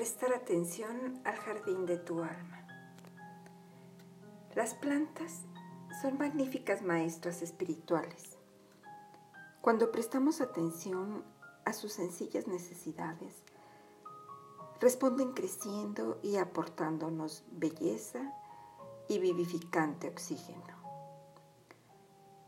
[0.00, 2.66] prestar atención al jardín de tu alma.
[4.54, 5.42] Las plantas
[6.00, 8.38] son magníficas maestras espirituales.
[9.60, 11.22] Cuando prestamos atención
[11.66, 13.42] a sus sencillas necesidades,
[14.80, 18.32] responden creciendo y aportándonos belleza
[19.06, 20.78] y vivificante oxígeno.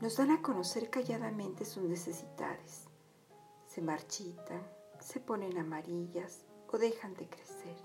[0.00, 2.86] Nos dan a conocer calladamente sus necesidades.
[3.66, 4.66] Se marchitan,
[5.00, 7.76] se ponen amarillas o dejan de crecer.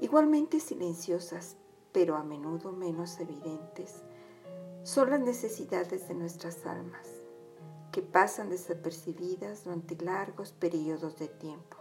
[0.00, 1.56] Igualmente silenciosas,
[1.92, 4.02] pero a menudo menos evidentes,
[4.82, 7.06] son las necesidades de nuestras almas,
[7.92, 11.76] que pasan desapercibidas durante largos periodos de tiempo.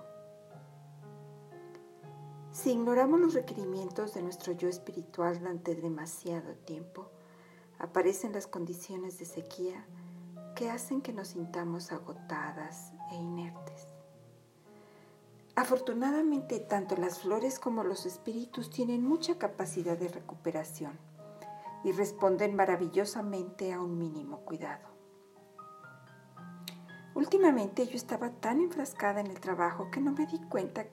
[2.52, 7.08] Si ignoramos los requerimientos de nuestro yo espiritual durante demasiado tiempo,
[7.80, 9.86] aparecen las condiciones de sequía
[10.56, 14.01] que hacen que nos sintamos agotadas e inertes.
[15.62, 20.98] Afortunadamente, tanto las flores como los espíritus tienen mucha capacidad de recuperación
[21.84, 24.88] y responden maravillosamente a un mínimo cuidado.
[27.14, 30.88] Últimamente yo estaba tan enfrascada en el trabajo que no me di cuenta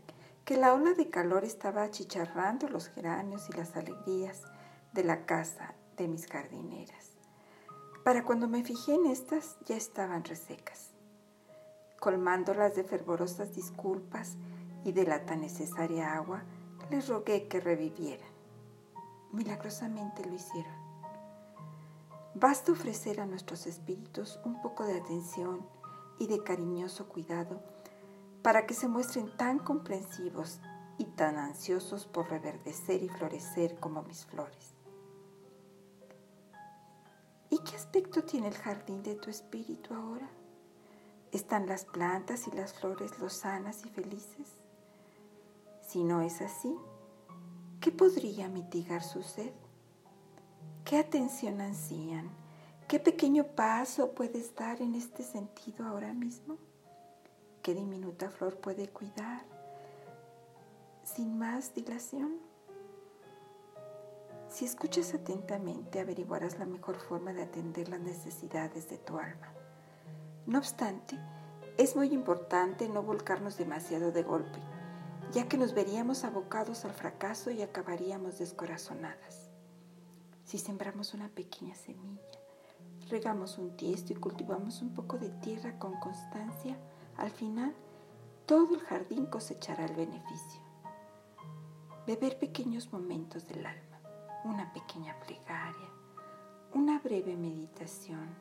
[0.45, 4.43] que la ola de calor estaba achicharrando los geranios y las alegrías
[4.93, 7.17] de la casa de mis jardineras.
[8.05, 10.93] Para cuando me fijé en estas ya estaban resecas
[11.99, 14.37] colmándolas de fervorosas disculpas
[14.85, 16.43] y de la tan necesaria agua,
[16.91, 18.29] les rogué que revivieran.
[19.33, 20.73] Milagrosamente lo hicieron.
[22.35, 25.67] Basta ofrecer a nuestros espíritus un poco de atención
[26.19, 27.61] y de cariñoso cuidado
[28.43, 30.61] para que se muestren tan comprensivos
[30.99, 34.75] y tan ansiosos por reverdecer y florecer como mis flores.
[37.51, 40.29] ¿Y qué aspecto tiene el jardín de tu espíritu ahora?
[41.33, 44.49] ¿Están las plantas y las flores lozanas y felices?
[45.87, 46.75] Si no es así,
[47.81, 49.53] ¿qué podría mitigar su sed?
[50.87, 52.31] ¿Qué atención ansían?
[52.89, 56.57] ¿Qué pequeño paso puedes dar en este sentido ahora mismo?
[57.63, 59.45] ¿Qué diminuta flor puede cuidar
[61.05, 62.39] sin más dilación?
[64.49, 69.58] Si escuchas atentamente, averiguarás la mejor forma de atender las necesidades de tu alma.
[70.49, 71.21] No obstante,
[71.77, 74.59] es muy importante no volcarnos demasiado de golpe,
[75.31, 79.51] ya que nos veríamos abocados al fracaso y acabaríamos descorazonadas.
[80.45, 82.41] Si sembramos una pequeña semilla,
[83.11, 86.79] regamos un tiesto y cultivamos un poco de tierra con constancia,
[87.19, 87.75] al final
[88.47, 90.63] todo el jardín cosechará el beneficio.
[92.07, 94.01] Beber pequeños momentos del alma,
[94.47, 95.91] una pequeña plegaria,
[96.73, 98.35] una breve meditación,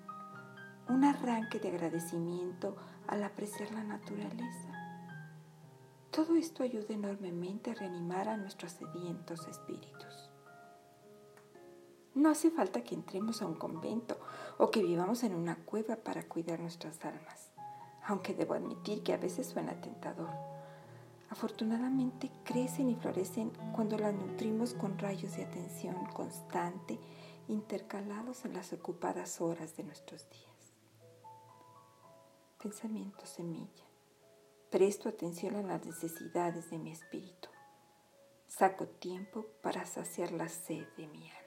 [0.90, 2.76] un arranque de agradecimiento
[3.08, 4.70] al apreciar la naturaleza.
[6.12, 10.30] Todo esto ayuda enormemente a reanimar a nuestros sedientos espíritus.
[12.16, 14.18] No hace falta que entremos a un convento
[14.58, 17.52] o que vivamos en una cueva para cuidar nuestras almas,
[18.06, 20.32] aunque debo admitir que a veces suena tentador.
[21.30, 26.98] Afortunadamente crecen y florecen cuando las nutrimos con rayos de atención constante
[27.50, 30.57] intercalados en las ocupadas horas de nuestros días
[32.68, 33.86] pensamiento semilla.
[34.70, 37.48] Presto atención a las necesidades de mi espíritu.
[38.46, 41.47] Saco tiempo para saciar la sed de mi alma.